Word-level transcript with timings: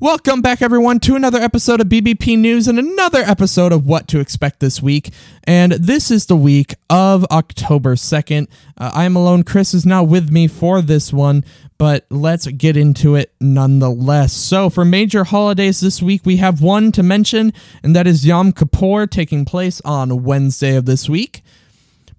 Welcome 0.00 0.42
back, 0.42 0.62
everyone, 0.62 1.00
to 1.00 1.16
another 1.16 1.40
episode 1.40 1.80
of 1.80 1.88
BBP 1.88 2.38
News 2.38 2.68
and 2.68 2.78
another 2.78 3.18
episode 3.18 3.72
of 3.72 3.84
What 3.84 4.06
to 4.06 4.20
Expect 4.20 4.60
This 4.60 4.80
Week. 4.80 5.12
And 5.42 5.72
this 5.72 6.12
is 6.12 6.26
the 6.26 6.36
week 6.36 6.76
of 6.88 7.24
October 7.32 7.96
2nd. 7.96 8.46
Uh, 8.76 8.92
I 8.94 9.06
am 9.06 9.16
alone. 9.16 9.42
Chris 9.42 9.74
is 9.74 9.84
not 9.84 10.06
with 10.06 10.30
me 10.30 10.46
for 10.46 10.80
this 10.80 11.12
one, 11.12 11.44
but 11.78 12.06
let's 12.10 12.46
get 12.46 12.76
into 12.76 13.16
it 13.16 13.32
nonetheless. 13.40 14.32
So, 14.32 14.70
for 14.70 14.84
major 14.84 15.24
holidays 15.24 15.80
this 15.80 16.00
week, 16.00 16.24
we 16.24 16.36
have 16.36 16.62
one 16.62 16.92
to 16.92 17.02
mention, 17.02 17.52
and 17.82 17.96
that 17.96 18.06
is 18.06 18.24
Yom 18.24 18.52
Kippur 18.52 19.08
taking 19.08 19.44
place 19.44 19.80
on 19.80 20.22
Wednesday 20.22 20.76
of 20.76 20.86
this 20.86 21.08
week. 21.08 21.42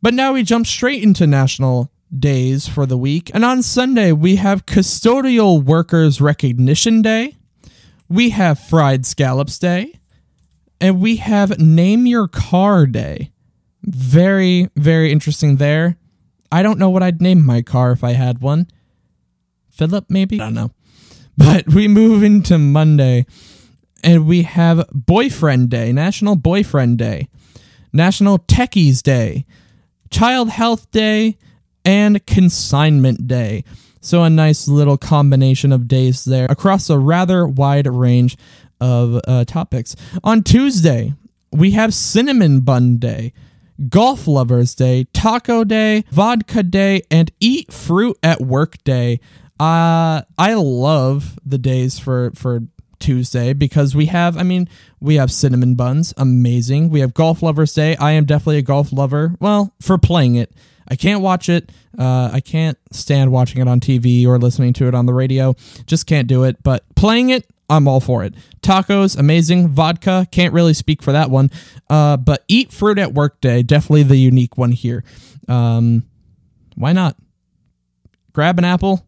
But 0.01 0.13
now 0.13 0.33
we 0.33 0.43
jump 0.43 0.67
straight 0.67 1.01
into 1.01 1.25
national 1.25 1.93
days 2.13 2.67
for 2.67 2.85
the 2.85 2.97
week. 2.97 3.31
And 3.33 3.45
on 3.45 3.63
Sunday, 3.63 4.11
we 4.11 4.35
have 4.35 4.65
Custodial 4.65 5.63
Workers 5.63 6.19
Recognition 6.19 7.01
Day 7.01 7.37
we 8.09 8.31
have 8.31 8.59
Fried 8.59 9.05
Scallops 9.05 9.59
Day, 9.59 9.99
and 10.81 10.99
we 10.99 11.17
have 11.17 11.59
Name 11.59 12.07
Your 12.07 12.27
Car 12.27 12.85
Day. 12.85 13.31
Very, 13.83 14.69
very 14.75 15.11
interesting 15.11 15.57
there. 15.57 15.97
I 16.51 16.63
don't 16.63 16.79
know 16.79 16.89
what 16.89 17.03
I'd 17.03 17.21
name 17.21 17.45
my 17.45 17.61
car 17.61 17.91
if 17.91 18.03
I 18.03 18.13
had 18.13 18.41
one. 18.41 18.67
Philip, 19.69 20.05
maybe? 20.09 20.39
I 20.41 20.45
don't 20.45 20.53
know. 20.55 20.71
But 21.37 21.69
we 21.69 21.87
move 21.87 22.21
into 22.21 22.57
Monday, 22.57 23.25
and 24.03 24.27
we 24.27 24.43
have 24.43 24.85
Boyfriend 24.91 25.69
Day, 25.69 25.93
National 25.93 26.35
Boyfriend 26.35 26.97
Day, 26.97 27.29
National 27.93 28.39
Techies 28.39 29.01
Day, 29.01 29.45
Child 30.09 30.49
Health 30.49 30.91
Day, 30.91 31.37
and 31.85 32.25
Consignment 32.25 33.25
Day. 33.25 33.63
So, 34.01 34.23
a 34.23 34.29
nice 34.29 34.67
little 34.67 34.97
combination 34.97 35.71
of 35.71 35.87
days 35.87 36.25
there 36.25 36.47
across 36.49 36.89
a 36.89 36.97
rather 36.97 37.45
wide 37.45 37.87
range 37.87 38.37
of 38.79 39.19
uh, 39.27 39.45
topics. 39.45 39.95
On 40.23 40.43
Tuesday, 40.43 41.13
we 41.51 41.71
have 41.71 41.93
Cinnamon 41.93 42.61
Bun 42.61 42.97
Day, 42.97 43.33
Golf 43.89 44.27
Lovers 44.27 44.75
Day, 44.75 45.05
Taco 45.13 45.63
Day, 45.63 46.03
Vodka 46.11 46.63
Day, 46.63 47.01
and 47.09 47.31
Eat 47.39 47.73
Fruit 47.73 48.17
at 48.23 48.41
Work 48.41 48.83
Day. 48.83 49.19
Uh, 49.59 50.21
I 50.37 50.53
love 50.53 51.37
the 51.45 51.57
days 51.57 51.99
for, 51.99 52.31
for 52.35 52.61
Tuesday 52.99 53.53
because 53.53 53.95
we 53.95 54.05
have, 54.07 54.37
I 54.37 54.43
mean, 54.43 54.69
we 54.99 55.15
have 55.15 55.31
cinnamon 55.31 55.75
buns, 55.75 56.13
amazing. 56.17 56.89
We 56.89 56.99
have 57.01 57.13
Golf 57.13 57.41
Lovers 57.41 57.73
Day. 57.73 57.95
I 57.97 58.11
am 58.11 58.25
definitely 58.25 58.57
a 58.57 58.63
golf 58.63 58.93
lover. 58.93 59.35
Well, 59.39 59.73
for 59.81 59.97
playing 59.97 60.35
it. 60.35 60.53
I 60.89 60.95
can't 60.95 61.21
watch 61.21 61.49
it. 61.49 61.71
Uh, 61.97 62.29
I 62.33 62.39
can't 62.39 62.77
stand 62.91 63.31
watching 63.31 63.61
it 63.61 63.67
on 63.67 63.79
TV 63.79 64.25
or 64.25 64.39
listening 64.39 64.73
to 64.73 64.87
it 64.87 64.95
on 64.95 65.05
the 65.05 65.13
radio. 65.13 65.55
Just 65.85 66.07
can't 66.07 66.27
do 66.27 66.43
it. 66.43 66.61
But 66.63 66.83
playing 66.95 67.29
it, 67.29 67.45
I'm 67.69 67.87
all 67.87 67.99
for 67.99 68.23
it. 68.23 68.33
Tacos, 68.61 69.17
amazing. 69.17 69.69
Vodka, 69.69 70.27
can't 70.31 70.53
really 70.53 70.73
speak 70.73 71.03
for 71.03 71.11
that 71.11 71.29
one. 71.29 71.51
Uh, 71.89 72.17
but 72.17 72.43
eat 72.47 72.71
fruit 72.71 72.97
at 72.97 73.13
work 73.13 73.39
day, 73.41 73.61
definitely 73.61 74.03
the 74.03 74.17
unique 74.17 74.57
one 74.57 74.71
here. 74.71 75.03
Um, 75.47 76.03
why 76.75 76.93
not? 76.93 77.15
Grab 78.33 78.57
an 78.57 78.65
apple 78.65 79.05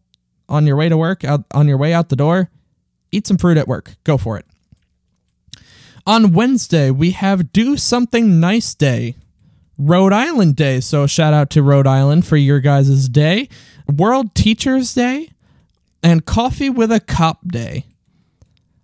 on 0.48 0.66
your 0.66 0.76
way 0.76 0.88
to 0.88 0.96
work, 0.96 1.24
out 1.24 1.44
on 1.52 1.66
your 1.66 1.78
way 1.78 1.92
out 1.92 2.08
the 2.08 2.16
door. 2.16 2.50
Eat 3.10 3.26
some 3.26 3.38
fruit 3.38 3.56
at 3.56 3.66
work. 3.66 3.96
Go 4.04 4.16
for 4.16 4.38
it. 4.38 4.46
On 6.06 6.32
Wednesday, 6.32 6.90
we 6.90 7.12
have 7.12 7.52
Do 7.52 7.76
Something 7.76 8.40
Nice 8.40 8.74
Day. 8.74 9.16
Rhode 9.78 10.12
Island 10.12 10.56
Day. 10.56 10.80
So 10.80 11.06
shout 11.06 11.34
out 11.34 11.50
to 11.50 11.62
Rhode 11.62 11.86
Island 11.86 12.26
for 12.26 12.36
your 12.36 12.60
guys' 12.60 13.08
day. 13.08 13.48
World 13.88 14.34
Teachers 14.34 14.94
Day 14.94 15.30
and 16.02 16.24
Coffee 16.24 16.70
with 16.70 16.92
a 16.92 17.00
Cop 17.00 17.46
Day. 17.48 17.86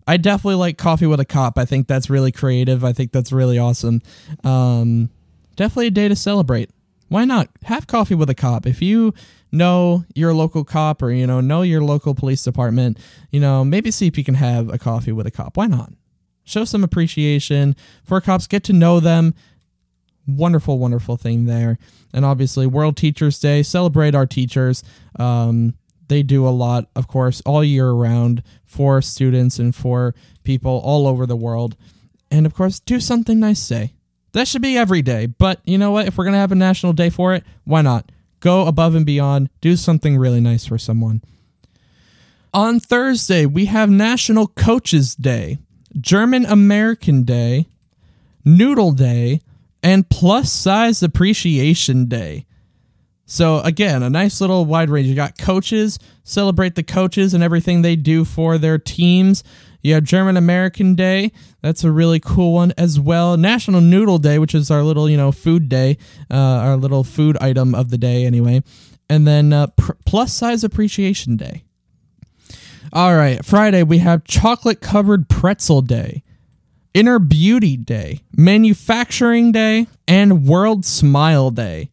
I 0.06 0.16
definitely 0.16 0.56
like 0.56 0.78
Coffee 0.78 1.06
with 1.06 1.20
a 1.20 1.24
Cop. 1.24 1.58
I 1.58 1.64
think 1.64 1.86
that's 1.86 2.08
really 2.08 2.32
creative. 2.32 2.84
I 2.84 2.92
think 2.92 3.12
that's 3.12 3.30
really 3.30 3.58
awesome. 3.58 4.00
Um, 4.42 5.10
definitely 5.56 5.88
a 5.88 5.90
day 5.90 6.08
to 6.08 6.16
celebrate. 6.16 6.70
Why 7.08 7.24
not? 7.24 7.48
Have 7.64 7.86
coffee 7.86 8.14
with 8.14 8.30
a 8.30 8.34
cop. 8.34 8.66
If 8.66 8.82
you 8.82 9.14
know 9.50 10.04
your 10.14 10.34
local 10.34 10.62
cop 10.62 11.02
or 11.02 11.10
you 11.10 11.26
know 11.26 11.40
know 11.40 11.62
your 11.62 11.82
local 11.82 12.14
police 12.14 12.42
department, 12.44 12.98
you 13.30 13.40
know, 13.40 13.64
maybe 13.64 13.90
see 13.90 14.06
if 14.06 14.18
you 14.18 14.24
can 14.24 14.34
have 14.34 14.68
a 14.68 14.78
coffee 14.78 15.12
with 15.12 15.26
a 15.26 15.30
cop. 15.30 15.56
Why 15.56 15.66
not? 15.66 15.92
Show 16.44 16.64
some 16.64 16.84
appreciation 16.84 17.76
for 18.04 18.20
cops, 18.20 18.46
get 18.46 18.64
to 18.64 18.72
know 18.72 19.00
them, 19.00 19.34
wonderful, 20.28 20.78
wonderful 20.78 21.16
thing 21.16 21.46
there. 21.46 21.78
And 22.12 22.24
obviously, 22.24 22.66
World 22.66 22.96
Teachers 22.96 23.38
Day, 23.38 23.62
celebrate 23.62 24.14
our 24.14 24.26
teachers. 24.26 24.84
Um, 25.18 25.74
they 26.08 26.22
do 26.22 26.46
a 26.46 26.50
lot, 26.50 26.88
of 26.94 27.08
course, 27.08 27.40
all 27.44 27.64
year 27.64 27.90
round 27.90 28.42
for 28.64 29.02
students 29.02 29.58
and 29.58 29.74
for 29.74 30.14
people 30.44 30.80
all 30.84 31.06
over 31.06 31.26
the 31.26 31.36
world. 31.36 31.76
And 32.30 32.46
of 32.46 32.54
course, 32.54 32.80
do 32.80 33.00
something 33.00 33.40
nice 33.40 33.66
day. 33.66 33.94
That 34.32 34.46
should 34.46 34.62
be 34.62 34.76
every 34.76 35.02
day. 35.02 35.26
But 35.26 35.60
you 35.64 35.78
know 35.78 35.90
what? 35.90 36.06
If 36.06 36.16
we're 36.16 36.24
going 36.24 36.34
to 36.34 36.40
have 36.40 36.52
a 36.52 36.56
national 36.56 36.92
day 36.92 37.10
for 37.10 37.34
it, 37.34 37.44
why 37.64 37.82
not? 37.82 38.10
Go 38.40 38.66
above 38.66 38.94
and 38.94 39.04
beyond, 39.04 39.50
do 39.60 39.76
something 39.76 40.16
really 40.16 40.40
nice 40.40 40.66
for 40.66 40.78
someone. 40.78 41.22
On 42.54 42.80
Thursday, 42.80 43.46
we 43.46 43.66
have 43.66 43.90
National 43.90 44.46
Coaches 44.46 45.14
Day, 45.14 45.58
German 46.00 46.46
American 46.46 47.24
Day, 47.24 47.66
Noodle 48.44 48.92
Day, 48.92 49.40
and 49.82 50.08
Plus 50.08 50.52
Size 50.52 51.02
Appreciation 51.02 52.06
Day. 52.06 52.46
So 53.30 53.60
again, 53.60 54.02
a 54.02 54.08
nice 54.08 54.40
little 54.40 54.64
wide 54.64 54.88
range. 54.88 55.06
You 55.06 55.14
got 55.14 55.36
coaches, 55.36 55.98
celebrate 56.24 56.76
the 56.76 56.82
coaches 56.82 57.34
and 57.34 57.44
everything 57.44 57.82
they 57.82 57.94
do 57.94 58.24
for 58.24 58.56
their 58.56 58.78
teams. 58.78 59.44
You 59.82 59.94
have 59.94 60.04
German 60.04 60.36
American 60.36 60.94
Day. 60.94 61.32
That's 61.60 61.84
a 61.84 61.90
really 61.90 62.20
cool 62.20 62.54
one 62.54 62.72
as 62.78 62.98
well. 62.98 63.36
National 63.36 63.80
Noodle 63.80 64.18
Day, 64.18 64.38
which 64.38 64.54
is 64.54 64.70
our 64.70 64.82
little, 64.82 65.10
you 65.10 65.16
know, 65.16 65.30
food 65.30 65.68
day, 65.68 65.98
uh, 66.30 66.34
our 66.34 66.76
little 66.76 67.04
food 67.04 67.36
item 67.38 67.74
of 67.74 67.90
the 67.90 67.98
day 67.98 68.24
anyway. 68.24 68.62
And 69.10 69.26
then 69.26 69.52
uh, 69.52 69.68
pr- 69.68 69.92
Plus 70.06 70.32
Size 70.32 70.64
Appreciation 70.64 71.36
Day. 71.36 71.64
All 72.92 73.14
right, 73.14 73.44
Friday 73.44 73.82
we 73.82 73.98
have 73.98 74.24
Chocolate 74.24 74.80
Covered 74.80 75.28
Pretzel 75.28 75.82
Day. 75.82 76.22
Inner 76.98 77.20
Beauty 77.20 77.76
Day, 77.76 78.22
Manufacturing 78.36 79.52
Day, 79.52 79.86
and 80.08 80.44
World 80.48 80.84
Smile 80.84 81.52
Day. 81.52 81.92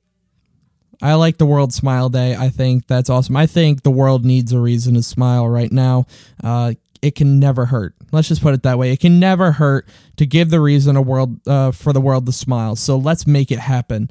I 1.00 1.14
like 1.14 1.38
the 1.38 1.46
World 1.46 1.72
Smile 1.72 2.10
Day. 2.10 2.36
I 2.36 2.50
think 2.50 2.88
that's 2.88 3.08
awesome. 3.08 3.38
I 3.38 3.46
think 3.46 3.84
the 3.84 3.92
world 3.92 4.26
needs 4.26 4.52
a 4.52 4.60
reason 4.60 4.96
to 4.96 5.04
smile 5.04 5.48
right 5.48 5.72
now. 5.72 6.08
Uh, 6.44 6.74
it 7.04 7.14
can 7.14 7.40
never 7.40 7.66
hurt. 7.66 7.94
Let's 8.12 8.30
just 8.30 8.42
put 8.42 8.56
it 8.56 8.64
that 8.64 8.80
way. 8.80 8.94
It 8.94 9.00
can 9.00 9.20
never 9.20 9.52
hurt 9.52 9.88
to 10.18 10.26
give 10.26 10.50
the 10.50 10.60
reason 10.60 10.96
a 10.96 11.04
world 11.04 11.40
uh, 11.48 11.70
for 11.70 11.94
the 11.94 12.02
world 12.02 12.26
to 12.26 12.32
smile. 12.32 12.76
So 12.76 12.98
let's 12.98 13.28
make 13.28 13.52
it 13.52 13.60
happen. 13.60 14.10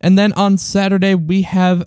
And 0.00 0.16
then 0.16 0.32
on 0.32 0.56
Saturday 0.56 1.14
we 1.14 1.42
have 1.42 1.86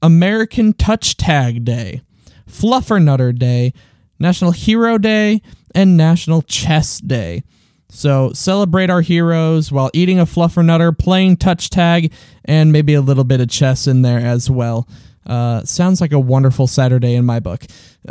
American 0.00 0.72
Touch 0.72 1.18
Tag 1.18 1.66
Day, 1.66 2.00
Fluffernutter 2.48 3.38
Day, 3.38 3.74
National 4.18 4.52
Hero 4.52 4.96
Day, 4.96 5.42
and 5.74 5.98
National 5.98 6.40
Chess 6.40 6.98
Day. 6.98 7.42
So 7.90 8.32
celebrate 8.32 8.90
our 8.90 9.00
heroes 9.00 9.70
while 9.70 9.90
eating 9.92 10.18
a 10.18 10.26
fluffernutter, 10.26 10.96
playing 10.96 11.38
touch 11.38 11.70
tag, 11.70 12.12
and 12.44 12.72
maybe 12.72 12.94
a 12.94 13.00
little 13.00 13.24
bit 13.24 13.40
of 13.40 13.48
chess 13.48 13.86
in 13.86 14.02
there 14.02 14.20
as 14.20 14.48
well. 14.48 14.88
Uh, 15.26 15.64
sounds 15.64 16.00
like 16.00 16.12
a 16.12 16.18
wonderful 16.18 16.66
Saturday 16.66 17.14
in 17.14 17.24
my 17.24 17.40
book. 17.40 17.66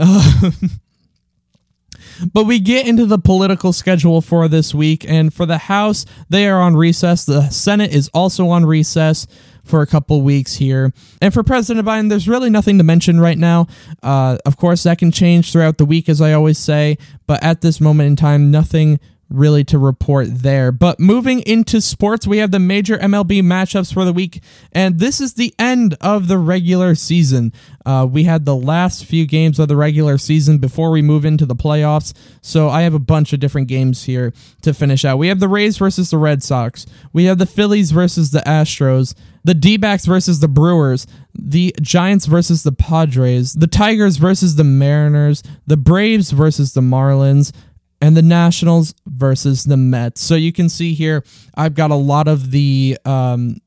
But 2.33 2.45
we 2.45 2.59
get 2.59 2.87
into 2.87 3.05
the 3.05 3.17
political 3.17 3.73
schedule 3.73 4.21
for 4.21 4.47
this 4.47 4.73
week, 4.73 5.05
and 5.07 5.33
for 5.33 5.45
the 5.45 5.57
House, 5.57 6.05
they 6.29 6.47
are 6.47 6.59
on 6.59 6.75
recess. 6.75 7.25
The 7.25 7.49
Senate 7.49 7.93
is 7.93 8.09
also 8.13 8.49
on 8.49 8.65
recess 8.65 9.27
for 9.63 9.81
a 9.81 9.87
couple 9.87 10.21
weeks 10.21 10.55
here. 10.55 10.91
And 11.21 11.33
for 11.33 11.43
President 11.43 11.87
Biden, 11.87 12.09
there's 12.09 12.27
really 12.27 12.49
nothing 12.49 12.77
to 12.77 12.83
mention 12.83 13.19
right 13.19 13.37
now. 13.37 13.67
Uh, 14.01 14.37
of 14.45 14.57
course, 14.57 14.83
that 14.83 14.97
can 14.97 15.11
change 15.11 15.51
throughout 15.51 15.77
the 15.77 15.85
week, 15.85 16.09
as 16.09 16.21
I 16.21 16.33
always 16.33 16.57
say, 16.57 16.97
but 17.27 17.41
at 17.43 17.61
this 17.61 17.79
moment 17.79 18.07
in 18.07 18.15
time, 18.15 18.51
nothing 18.51 18.99
really 19.29 19.63
to 19.65 19.77
report 19.77 20.27
there. 20.29 20.71
But 20.71 20.99
moving 20.99 21.41
into 21.41 21.81
sports, 21.81 22.25
we 22.25 22.39
have 22.39 22.51
the 22.51 22.59
major 22.59 22.97
MLB 22.97 23.41
matchups 23.41 23.93
for 23.93 24.05
the 24.05 24.13
week, 24.13 24.41
and 24.71 24.99
this 24.99 25.21
is 25.21 25.35
the 25.35 25.53
end 25.59 25.95
of 26.01 26.27
the 26.27 26.37
regular 26.37 26.95
season. 26.95 27.53
Uh, 27.85 28.07
we 28.09 28.23
had 28.23 28.45
the 28.45 28.55
last 28.55 29.05
few 29.05 29.25
games 29.25 29.59
of 29.59 29.67
the 29.67 29.75
regular 29.75 30.17
season 30.17 30.57
before 30.57 30.91
we 30.91 31.01
move 31.01 31.25
into 31.25 31.45
the 31.45 31.55
playoffs, 31.55 32.13
so 32.41 32.69
I 32.69 32.81
have 32.81 32.93
a 32.93 32.99
bunch 32.99 33.33
of 33.33 33.39
different 33.39 33.67
games 33.67 34.03
here 34.03 34.33
to 34.61 34.73
finish 34.73 35.05
out. 35.05 35.17
We 35.17 35.27
have 35.27 35.39
the 35.39 35.47
Rays 35.47 35.77
versus 35.77 36.09
the 36.09 36.17
Red 36.17 36.43
Sox, 36.43 36.85
we 37.13 37.25
have 37.25 37.37
the 37.37 37.45
Phillies 37.45 37.91
versus 37.91 38.31
the 38.31 38.41
Astros. 38.41 39.15
The 39.45 39.53
D 39.53 39.77
backs 39.77 40.05
versus 40.05 40.41
the 40.41 40.49
Brewers, 40.49 41.07
the 41.33 41.73
Giants 41.81 42.25
versus 42.25 42.63
the 42.63 42.73
Padres, 42.73 43.53
the 43.53 43.67
Tigers 43.67 44.17
versus 44.17 44.57
the 44.57 44.65
Mariners, 44.65 45.41
the 45.65 45.77
Braves 45.77 46.31
versus 46.31 46.73
the 46.73 46.81
Marlins, 46.81 47.53
and 48.01 48.15
the 48.15 48.21
Nationals 48.21 48.93
versus 49.05 49.63
the 49.63 49.77
Mets. 49.77 50.21
So 50.21 50.35
you 50.35 50.53
can 50.53 50.69
see 50.69 50.93
here, 50.93 51.23
I've 51.55 51.75
got 51.75 51.91
a 51.91 51.95
lot 51.95 52.27
of 52.27 52.51
the 52.51 52.97
um, 53.05 53.57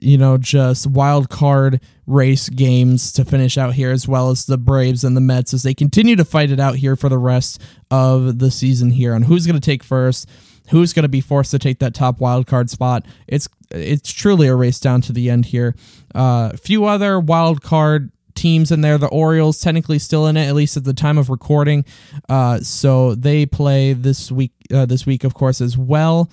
you 0.00 0.16
know, 0.16 0.38
just 0.38 0.86
wild 0.86 1.28
card 1.28 1.80
race 2.06 2.48
games 2.48 3.12
to 3.12 3.24
finish 3.24 3.56
out 3.58 3.74
here, 3.74 3.90
as 3.90 4.08
well 4.08 4.30
as 4.30 4.46
the 4.46 4.58
Braves 4.58 5.04
and 5.04 5.16
the 5.16 5.20
Mets 5.20 5.54
as 5.54 5.62
they 5.62 5.74
continue 5.74 6.16
to 6.16 6.24
fight 6.24 6.50
it 6.50 6.60
out 6.60 6.76
here 6.76 6.96
for 6.96 7.08
the 7.08 7.18
rest 7.18 7.60
of 7.90 8.38
the 8.38 8.50
season 8.50 8.90
here 8.90 9.14
on 9.14 9.22
who's 9.22 9.46
going 9.46 9.60
to 9.60 9.64
take 9.64 9.82
first, 9.82 10.28
who's 10.70 10.92
going 10.92 11.02
to 11.04 11.08
be 11.08 11.20
forced 11.20 11.50
to 11.50 11.58
take 11.58 11.78
that 11.80 11.94
top 11.94 12.20
wild 12.20 12.46
card 12.46 12.70
spot. 12.70 13.04
It's 13.26 13.48
it's 13.70 14.12
truly 14.12 14.48
a 14.48 14.54
race 14.54 14.80
down 14.80 15.00
to 15.02 15.12
the 15.12 15.30
end 15.30 15.46
here. 15.46 15.74
A 16.14 16.18
uh, 16.18 16.56
few 16.56 16.86
other 16.86 17.20
wild 17.20 17.62
card 17.62 18.10
teams 18.40 18.72
in 18.72 18.80
there. 18.80 18.96
The 18.98 19.06
Orioles 19.08 19.60
technically 19.60 19.98
still 19.98 20.26
in 20.26 20.36
it, 20.36 20.46
at 20.46 20.54
least 20.54 20.76
at 20.76 20.84
the 20.84 20.94
time 20.94 21.18
of 21.18 21.28
recording. 21.28 21.84
Uh, 22.28 22.60
so 22.60 23.14
they 23.14 23.46
play 23.46 23.92
this 23.92 24.32
week. 24.32 24.52
Uh, 24.72 24.86
this 24.86 25.04
week, 25.04 25.24
of 25.24 25.34
course, 25.34 25.60
as 25.60 25.76
well. 25.76 26.30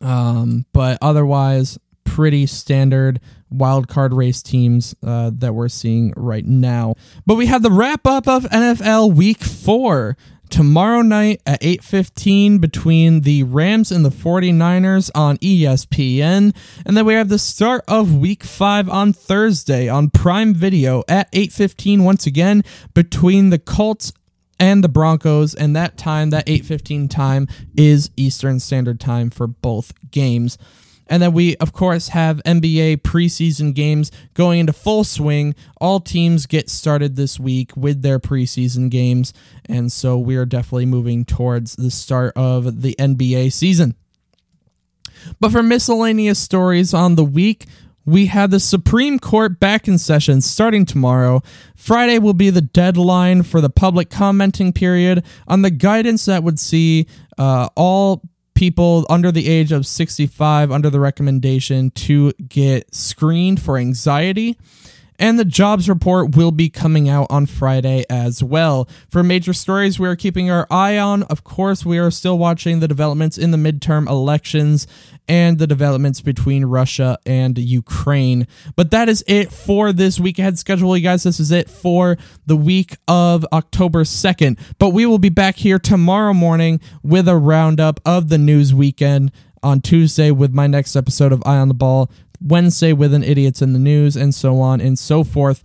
Um, 0.00 0.64
but 0.72 0.96
otherwise, 1.02 1.78
pretty 2.04 2.46
standard 2.46 3.20
wild 3.50 3.88
card 3.88 4.12
race 4.14 4.42
teams 4.42 4.94
uh, 5.02 5.30
that 5.34 5.54
we're 5.54 5.68
seeing 5.68 6.12
right 6.16 6.46
now. 6.46 6.94
But 7.26 7.34
we 7.34 7.46
have 7.46 7.62
the 7.62 7.70
wrap 7.70 8.06
up 8.06 8.26
of 8.28 8.44
NFL 8.44 9.14
Week 9.14 9.42
Four 9.42 10.16
tomorrow 10.50 11.02
night 11.02 11.40
at 11.46 11.60
8.15 11.60 12.60
between 12.60 13.22
the 13.22 13.42
rams 13.42 13.90
and 13.90 14.04
the 14.04 14.10
49ers 14.10 15.10
on 15.14 15.36
espn 15.38 16.54
and 16.86 16.96
then 16.96 17.06
we 17.06 17.14
have 17.14 17.28
the 17.28 17.38
start 17.38 17.84
of 17.88 18.14
week 18.14 18.44
5 18.44 18.88
on 18.88 19.12
thursday 19.12 19.88
on 19.88 20.10
prime 20.10 20.54
video 20.54 21.02
at 21.08 21.30
8.15 21.32 22.02
once 22.02 22.26
again 22.26 22.62
between 22.94 23.50
the 23.50 23.58
colts 23.58 24.12
and 24.58 24.84
the 24.84 24.88
broncos. 24.88 25.54
And 25.54 25.74
that 25.76 25.96
time 25.96 26.30
that 26.30 26.46
8.15 26.46 27.10
time 27.10 27.48
is 27.76 28.10
eastern 28.16 28.60
standard 28.60 29.00
time 29.00 29.30
for 29.30 29.46
both 29.46 29.92
games 30.10 30.58
and 31.06 31.22
then 31.22 31.32
we, 31.32 31.56
of 31.56 31.72
course, 31.72 32.08
have 32.08 32.42
NBA 32.44 32.98
preseason 32.98 33.74
games 33.74 34.10
going 34.32 34.60
into 34.60 34.72
full 34.72 35.04
swing. 35.04 35.54
All 35.80 36.00
teams 36.00 36.46
get 36.46 36.70
started 36.70 37.16
this 37.16 37.38
week 37.38 37.76
with 37.76 38.02
their 38.02 38.18
preseason 38.18 38.90
games. 38.90 39.32
And 39.66 39.92
so 39.92 40.18
we 40.18 40.36
are 40.36 40.46
definitely 40.46 40.86
moving 40.86 41.24
towards 41.24 41.76
the 41.76 41.90
start 41.90 42.32
of 42.36 42.82
the 42.82 42.96
NBA 42.98 43.52
season. 43.52 43.96
But 45.40 45.52
for 45.52 45.62
miscellaneous 45.62 46.38
stories 46.38 46.94
on 46.94 47.16
the 47.16 47.24
week, 47.24 47.66
we 48.06 48.26
have 48.26 48.50
the 48.50 48.60
Supreme 48.60 49.18
Court 49.18 49.58
back 49.58 49.88
in 49.88 49.96
session 49.96 50.40
starting 50.42 50.84
tomorrow. 50.84 51.42
Friday 51.74 52.18
will 52.18 52.34
be 52.34 52.50
the 52.50 52.60
deadline 52.60 53.42
for 53.42 53.60
the 53.60 53.70
public 53.70 54.10
commenting 54.10 54.72
period 54.72 55.24
on 55.48 55.62
the 55.62 55.70
guidance 55.70 56.26
that 56.26 56.42
would 56.42 56.58
see 56.58 57.06
uh, 57.38 57.68
all 57.74 58.22
people 58.54 59.06
under 59.08 59.30
the 59.32 59.48
age 59.48 59.72
of 59.72 59.86
65 59.86 60.70
under 60.70 60.90
the 60.90 61.00
recommendation 61.00 61.90
to 61.90 62.32
get 62.48 62.94
screened 62.94 63.60
for 63.60 63.76
anxiety. 63.76 64.56
And 65.18 65.38
the 65.38 65.44
jobs 65.44 65.88
report 65.88 66.36
will 66.36 66.50
be 66.50 66.68
coming 66.68 67.08
out 67.08 67.28
on 67.30 67.46
Friday 67.46 68.04
as 68.10 68.42
well. 68.42 68.88
For 69.08 69.22
major 69.22 69.52
stories 69.52 69.98
we 69.98 70.08
are 70.08 70.16
keeping 70.16 70.50
our 70.50 70.66
eye 70.70 70.98
on, 70.98 71.22
of 71.24 71.44
course, 71.44 71.84
we 71.84 71.98
are 71.98 72.10
still 72.10 72.36
watching 72.36 72.80
the 72.80 72.88
developments 72.88 73.38
in 73.38 73.50
the 73.50 73.56
midterm 73.56 74.08
elections 74.08 74.86
and 75.28 75.58
the 75.58 75.66
developments 75.66 76.20
between 76.20 76.64
Russia 76.64 77.18
and 77.24 77.56
Ukraine. 77.56 78.46
But 78.76 78.90
that 78.90 79.08
is 79.08 79.24
it 79.26 79.52
for 79.52 79.92
this 79.92 80.18
week 80.18 80.38
ahead 80.38 80.58
schedule, 80.58 80.96
you 80.96 81.02
guys. 81.02 81.22
This 81.22 81.40
is 81.40 81.50
it 81.50 81.70
for 81.70 82.18
the 82.46 82.56
week 82.56 82.96
of 83.08 83.46
October 83.52 84.04
2nd. 84.04 84.58
But 84.78 84.90
we 84.90 85.06
will 85.06 85.18
be 85.18 85.30
back 85.30 85.56
here 85.56 85.78
tomorrow 85.78 86.34
morning 86.34 86.80
with 87.02 87.28
a 87.28 87.36
roundup 87.36 88.00
of 88.04 88.28
the 88.28 88.38
news 88.38 88.74
weekend 88.74 89.32
on 89.62 89.80
Tuesday 89.80 90.30
with 90.30 90.52
my 90.52 90.66
next 90.66 90.94
episode 90.94 91.32
of 91.32 91.42
Eye 91.46 91.56
on 91.56 91.68
the 91.68 91.74
Ball. 91.74 92.10
Wednesday 92.44 92.92
with 92.92 93.14
an 93.14 93.24
Idiots 93.24 93.62
in 93.62 93.72
the 93.72 93.78
News, 93.78 94.16
and 94.16 94.34
so 94.34 94.60
on 94.60 94.80
and 94.80 94.98
so 94.98 95.24
forth. 95.24 95.64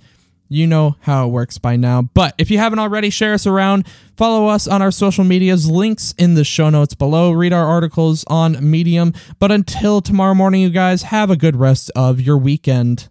You 0.52 0.66
know 0.66 0.96
how 1.02 1.28
it 1.28 1.32
works 1.32 1.60
by 1.60 1.76
now. 1.76 2.02
But 2.02 2.34
if 2.40 2.50
you 2.50 2.58
haven't 2.58 2.80
already, 2.80 3.12
share 3.12 3.34
us 3.34 3.46
around. 3.46 3.88
Follow 4.18 4.48
us 4.48 4.68
on 4.68 4.82
our 4.82 4.90
social 4.90 5.24
medias, 5.24 5.70
links 5.70 6.16
in 6.18 6.34
the 6.34 6.44
show 6.44 6.72
notes 6.72 6.96
below. 6.96 7.32
Read 7.32 7.54
our 7.54 7.68
articles 7.68 8.24
on 8.26 8.58
Medium. 8.68 9.14
But 9.38 9.52
until 9.52 10.02
tomorrow 10.02 10.34
morning, 10.34 10.62
you 10.62 10.72
guys, 10.72 11.04
have 11.04 11.30
a 11.30 11.38
good 11.38 11.56
rest 11.56 11.92
of 11.96 12.20
your 12.20 12.38
weekend. 12.38 13.10